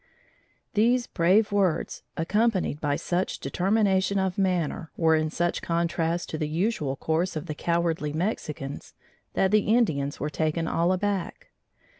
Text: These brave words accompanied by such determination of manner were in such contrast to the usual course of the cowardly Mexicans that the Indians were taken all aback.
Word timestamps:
These 0.73 1.05
brave 1.05 1.51
words 1.51 2.01
accompanied 2.17 2.81
by 2.81 2.95
such 2.95 3.37
determination 3.37 4.17
of 4.17 4.35
manner 4.35 4.89
were 4.97 5.15
in 5.15 5.29
such 5.29 5.61
contrast 5.61 6.27
to 6.29 6.39
the 6.39 6.49
usual 6.49 6.95
course 6.95 7.35
of 7.35 7.45
the 7.45 7.53
cowardly 7.53 8.11
Mexicans 8.11 8.95
that 9.35 9.51
the 9.51 9.67
Indians 9.67 10.19
were 10.19 10.31
taken 10.31 10.67
all 10.67 10.91
aback. 10.91 11.51